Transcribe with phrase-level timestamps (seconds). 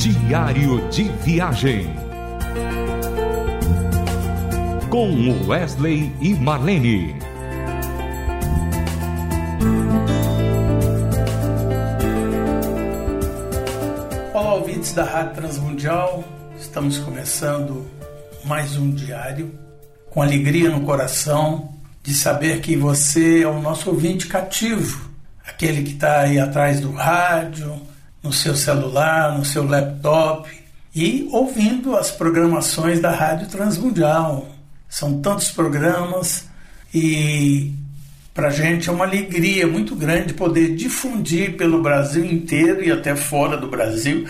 [0.00, 1.86] Diário de Viagem.
[4.88, 7.14] Com Wesley e Marlene.
[14.32, 16.24] Olá, ouvintes da Rádio Transmundial.
[16.58, 17.86] Estamos começando
[18.46, 19.52] mais um diário
[20.08, 25.10] com alegria no coração de saber que você é o nosso ouvinte cativo,
[25.46, 27.78] aquele que está aí atrás do rádio,
[28.22, 30.48] no seu celular, no seu laptop
[30.94, 34.48] e ouvindo as programações da Rádio Transmundial.
[34.88, 36.48] São tantos programas
[36.92, 37.72] e
[38.34, 43.14] para a gente é uma alegria muito grande poder difundir pelo Brasil inteiro e até
[43.14, 44.26] fora do Brasil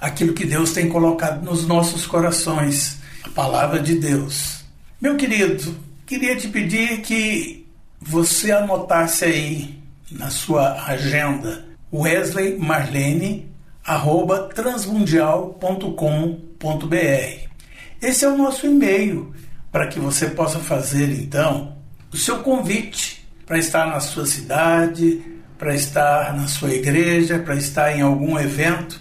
[0.00, 4.64] aquilo que Deus tem colocado nos nossos corações, a palavra de Deus.
[5.00, 5.76] Meu querido,
[6.06, 7.66] queria te pedir que
[8.00, 9.78] você anotasse aí
[10.10, 13.50] na sua agenda Wesley Marlene
[13.84, 17.50] arroba transmundial.com.br.
[18.00, 19.34] Esse é o nosso e-mail
[19.72, 21.76] para que você possa fazer então
[22.12, 25.22] o seu convite para estar na sua cidade,
[25.58, 29.00] para estar na sua igreja, para estar em algum evento.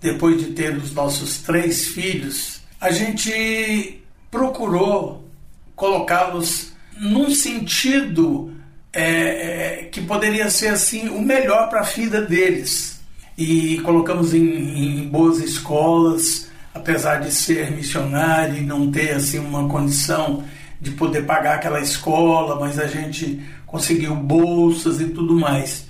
[0.01, 5.29] depois de ter os nossos três filhos, a gente procurou
[5.77, 6.70] colocá-los
[7.01, 8.53] num sentido
[8.93, 13.01] é, é, que poderia ser assim o melhor para a vida deles.
[13.39, 19.67] E colocamos em, em, boas escolas, apesar de ser missionário e não ter assim uma
[19.67, 20.45] condição
[20.79, 25.89] de poder pagar aquela escola, mas a gente conseguiu bolsas e tudo mais.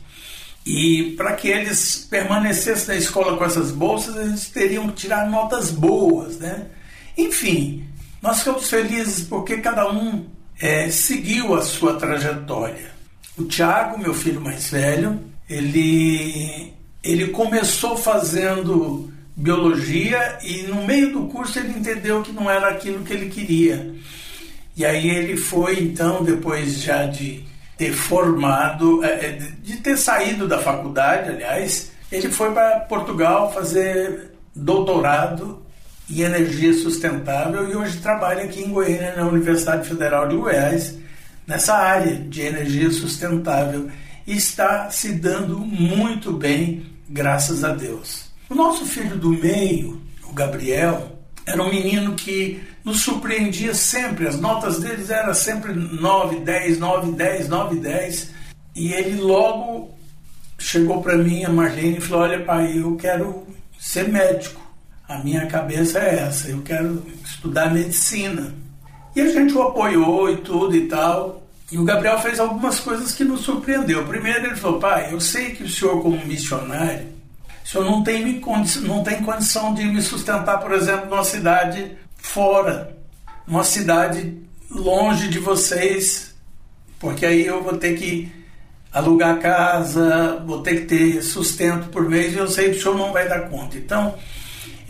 [0.65, 5.70] E para que eles permanecessem na escola com essas bolsas, eles teriam que tirar notas
[5.70, 6.66] boas, né?
[7.16, 7.84] Enfim,
[8.22, 10.26] nós ficamos felizes porque cada um
[10.60, 12.91] é, seguiu a sua trajetória.
[13.37, 16.72] O Tiago, meu filho mais velho, ele,
[17.03, 23.03] ele começou fazendo biologia e no meio do curso ele entendeu que não era aquilo
[23.03, 23.94] que ele queria.
[24.76, 27.44] E aí ele foi, então, depois já de
[27.76, 29.32] ter formado, é, é,
[29.62, 35.62] de ter saído da faculdade, aliás, ele foi para Portugal fazer doutorado
[36.10, 40.98] e energia sustentável e hoje trabalha aqui em Goiânia, na Universidade Federal de Goiás,
[41.47, 43.88] nessa área de energia sustentável
[44.26, 48.31] e está se dando muito bem, graças a Deus.
[48.49, 51.16] O nosso filho do meio, o Gabriel,
[51.47, 57.12] era um menino que nos surpreendia sempre, as notas deles eram sempre 9, 10, 9,
[57.12, 58.31] 10, 9, 10,
[58.75, 59.94] e ele logo
[60.59, 63.47] chegou para mim, a Marlene, e falou: Olha, pai, eu quero
[63.78, 64.69] ser médico
[65.10, 68.54] a minha cabeça é essa, eu quero estudar medicina.
[69.15, 71.43] E a gente o apoiou e tudo e tal.
[71.71, 74.06] E o Gabriel fez algumas coisas que nos surpreendeu.
[74.06, 77.09] Primeiro ele falou, pai, eu sei que o senhor como missionário,
[77.65, 78.41] o senhor não tem,
[78.82, 82.97] não tem condição de me sustentar, por exemplo, numa cidade fora,
[83.49, 84.38] numa cidade
[84.70, 86.37] longe de vocês,
[87.00, 88.31] porque aí eu vou ter que
[88.93, 92.96] alugar casa, vou ter que ter sustento por mês e eu sei que o senhor
[92.96, 93.76] não vai dar conta.
[93.76, 94.14] Então,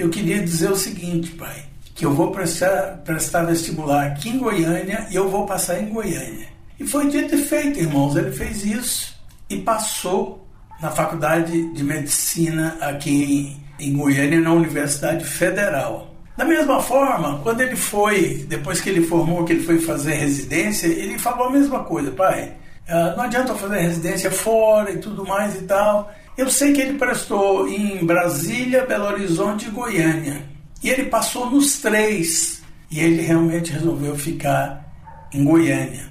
[0.00, 1.64] eu queria dizer o seguinte, pai,
[1.94, 6.49] que eu vou prestar, prestar vestibular aqui em Goiânia e eu vou passar em Goiânia.
[6.79, 9.14] E foi dito e feito, irmãos, ele fez isso
[9.49, 10.49] e passou
[10.81, 16.14] na Faculdade de Medicina aqui em, em Goiânia, na Universidade Federal.
[16.37, 20.87] Da mesma forma, quando ele foi, depois que ele formou, que ele foi fazer residência,
[20.87, 22.55] ele falou a mesma coisa, pai.
[22.88, 26.11] Uh, não adianta fazer residência fora e tudo mais e tal.
[26.37, 30.43] Eu sei que ele prestou em Brasília, Belo Horizonte e Goiânia.
[30.82, 32.62] E ele passou nos três.
[32.91, 34.91] E ele realmente resolveu ficar
[35.32, 36.11] em Goiânia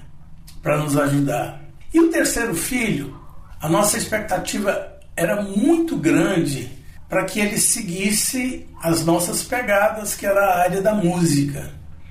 [0.62, 1.60] para nos ajudar.
[1.92, 3.18] E o terceiro filho,
[3.60, 6.70] a nossa expectativa era muito grande
[7.08, 11.70] para que ele seguisse as nossas pegadas, que era a área da música.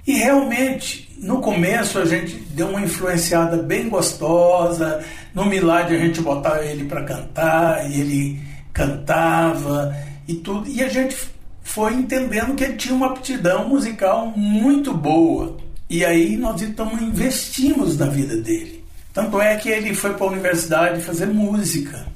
[0.09, 5.05] E realmente, no começo a gente deu uma influenciada bem gostosa.
[5.35, 8.41] No Milad a gente botava ele para cantar e ele
[8.73, 9.95] cantava
[10.27, 10.67] e tudo.
[10.67, 11.15] E a gente
[11.61, 15.57] foi entendendo que ele tinha uma aptidão musical muito boa.
[15.87, 18.83] E aí nós então investimos na vida dele.
[19.13, 22.07] Tanto é que ele foi para a universidade fazer música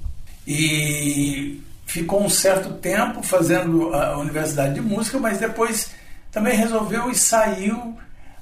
[0.47, 5.91] e ficou um certo tempo fazendo a universidade de música, mas depois
[6.33, 7.95] também resolveu e saiu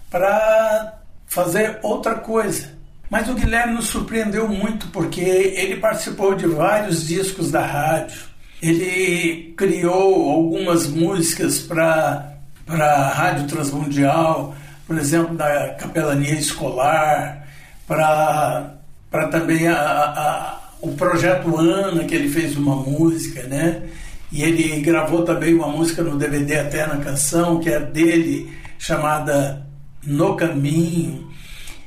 [0.09, 0.93] para
[1.27, 2.69] fazer outra coisa.
[3.09, 8.21] Mas o Guilherme nos surpreendeu muito porque ele participou de vários discos da rádio.
[8.61, 12.31] Ele criou algumas músicas para
[12.67, 14.55] a Rádio Transmundial,
[14.87, 17.45] por exemplo, da Capelania Escolar,
[17.85, 23.83] para também a, a, o projeto Ana, que ele fez uma música, né?
[24.31, 29.67] E ele gravou também uma música no DVD Até na Canção, que é dele, chamada
[30.05, 31.29] No Caminho.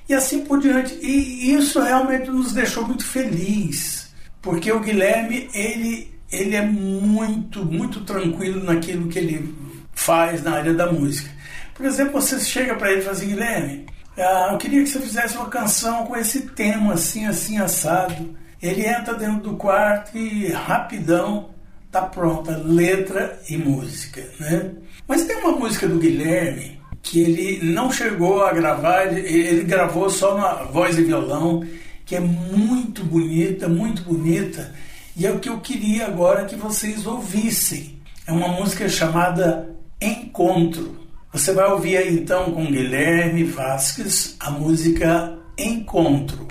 [0.06, 0.94] E assim por diante.
[1.00, 4.10] E isso realmente nos deixou muito feliz,
[4.42, 9.54] porque o Guilherme, ele, ele é muito, muito tranquilo naquilo que ele
[9.94, 11.30] faz na área da música.
[11.72, 13.86] Por exemplo, você chega para ele e fala assim, Guilherme,
[14.18, 18.36] ah, eu queria que você fizesse uma canção com esse tema assim, assim, assado.
[18.60, 21.53] Ele entra dentro do quarto e rapidão
[21.94, 24.72] tá pronta, letra e música, né?
[25.06, 30.36] Mas tem uma música do Guilherme que ele não chegou a gravar, ele, gravou só
[30.36, 31.64] na voz e violão,
[32.04, 34.74] que é muito bonita, muito bonita,
[35.16, 37.98] e é o que eu queria agora que vocês ouvissem.
[38.26, 39.70] É uma música chamada
[40.00, 40.96] Encontro.
[41.32, 46.48] Você vai ouvir aí então com Guilherme Vasques a música Encontro.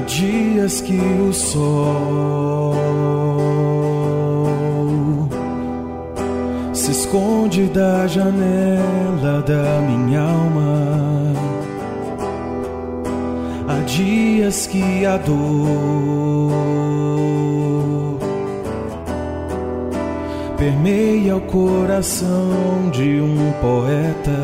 [0.00, 2.74] Dias que o sol
[6.72, 11.32] se esconde da janela da minha alma.
[13.68, 16.50] Há dias que a dor
[20.56, 24.40] permeia o coração de um poeta.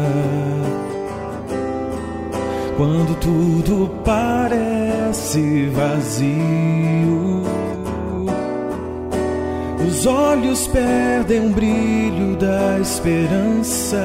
[2.76, 4.75] Quando tudo parece
[5.16, 7.42] parece vazio.
[9.86, 14.02] Os olhos perdem o brilho da esperança.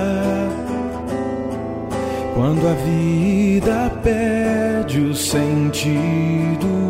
[2.33, 6.81] Quando a vida perde o sentido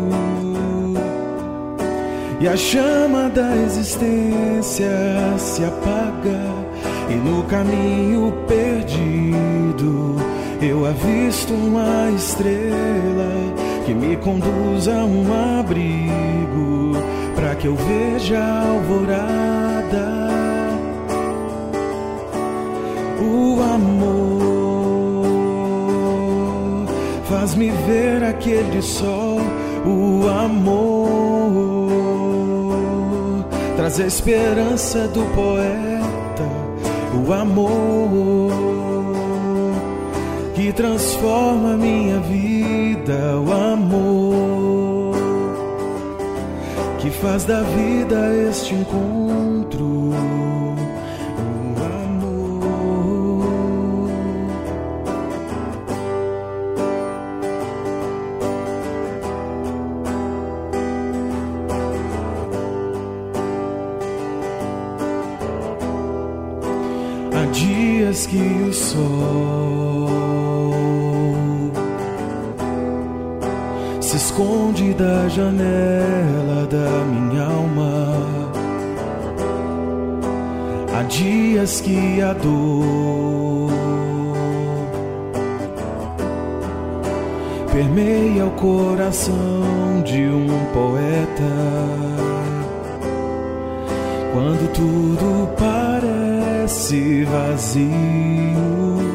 [2.40, 4.88] e a chama da existência
[5.36, 6.40] se apaga
[7.10, 10.16] e no caminho perdido
[10.60, 15.26] eu avisto uma estrela que me conduz a um
[15.60, 16.92] abrigo
[17.34, 20.22] para que eu veja a alvorada.
[23.20, 24.52] O amor
[27.28, 29.40] faz-me ver aquele sol.
[29.84, 31.12] O amor
[33.76, 36.48] traz a esperança do poeta.
[37.26, 38.71] O amor
[40.54, 44.82] que transforma minha vida, o amor
[47.02, 49.84] que faz da vida este encontro.
[49.84, 50.12] O
[52.04, 52.62] amor.
[67.34, 70.01] Há dias que o sol
[74.12, 78.12] se esconde da janela da minha alma.
[80.94, 83.70] Há dias que a dor
[87.72, 91.52] permeia o coração de um poeta.
[94.34, 99.11] Quando tudo parece vazio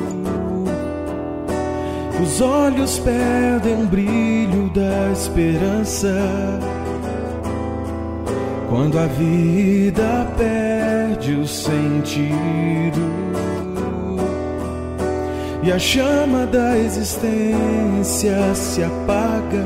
[2.22, 6.14] os olhos perdem o brilho da esperança.
[8.70, 10.88] Quando a vida perde
[11.48, 13.18] sentido.
[15.64, 19.66] E a chama da existência se apaga,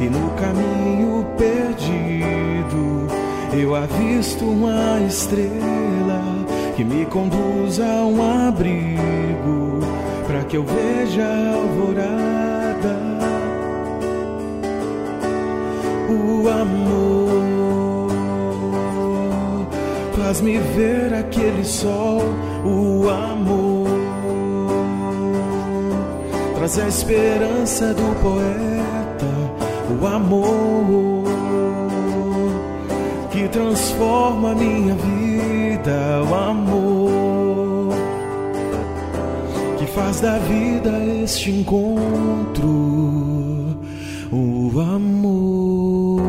[0.00, 3.08] e no caminho perdido
[3.52, 6.22] eu avisto uma estrela
[6.76, 9.77] que me conduz a um abrigo
[10.48, 12.96] que eu veja a alvorada.
[16.08, 18.08] O amor
[20.16, 22.22] faz-me ver aquele sol,
[22.64, 23.88] o amor
[26.56, 29.26] traz a esperança do poeta,
[30.00, 31.24] o amor
[33.30, 37.07] que transforma minha vida, o amor
[39.98, 40.90] faz da vida
[41.24, 42.68] este encontro,
[44.30, 46.22] o amor.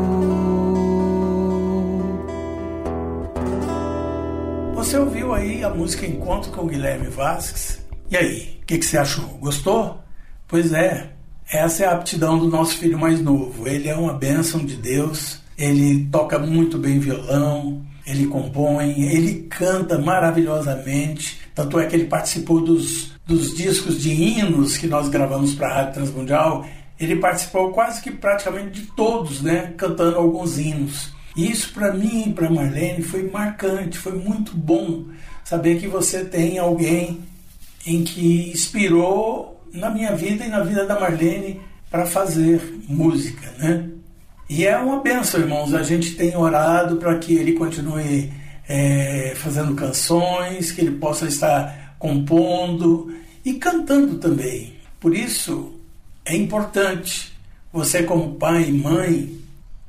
[4.74, 7.78] Você ouviu aí a música Encontro com Guilherme Vasques?
[8.10, 9.24] E aí, o que, que você achou?
[9.40, 10.00] Gostou?
[10.48, 11.10] Pois é,
[11.48, 13.68] essa é a aptidão do nosso filho mais novo.
[13.68, 19.96] Ele é uma bênção de Deus, ele toca muito bem violão, ele compõe, ele canta
[19.96, 21.38] maravilhosamente.
[21.60, 25.74] Tanto é que ele participou dos, dos discos de hinos que nós gravamos para a
[25.74, 26.66] Rádio Transmundial.
[26.98, 29.74] Ele participou quase que praticamente de todos, né?
[29.76, 31.12] Cantando alguns hinos.
[31.36, 35.04] E isso para mim e para Marlene foi marcante, foi muito bom
[35.44, 37.20] saber que você tem alguém
[37.86, 43.86] em que inspirou na minha vida e na vida da Marlene para fazer música, né?
[44.48, 45.74] E é uma benção, irmãos.
[45.74, 48.32] A gente tem orado para que ele continue
[48.72, 53.12] é, fazendo canções, que ele possa estar compondo
[53.44, 54.76] e cantando também.
[55.00, 55.72] Por isso
[56.24, 57.32] é importante
[57.72, 59.40] você, como pai e mãe,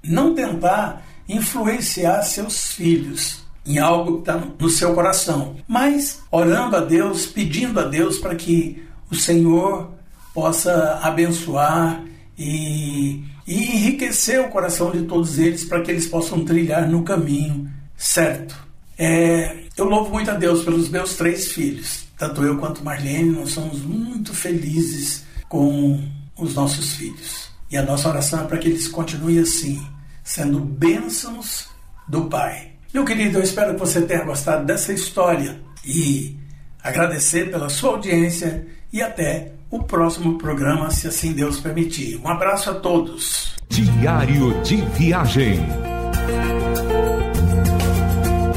[0.04, 6.80] não tentar influenciar seus filhos em algo que está no seu coração, mas orando a
[6.80, 9.92] Deus, pedindo a Deus para que o Senhor
[10.34, 12.04] possa abençoar
[12.36, 17.70] e, e enriquecer o coração de todos eles para que eles possam trilhar no caminho
[17.96, 18.71] certo.
[19.04, 23.50] É, eu louvo muito a Deus pelos meus três filhos, tanto eu quanto Marlene, nós
[23.50, 27.50] somos muito felizes com os nossos filhos.
[27.72, 29.84] E a nossa oração é para que eles continuem assim,
[30.24, 31.68] sendo bênçãos
[32.08, 32.74] do Pai.
[32.94, 36.38] Meu querido, eu espero que você tenha gostado dessa história e
[36.84, 42.22] agradecer pela sua audiência e até o próximo programa, se assim Deus permitir.
[42.24, 43.56] Um abraço a todos.
[43.68, 45.60] Diário de Viagem.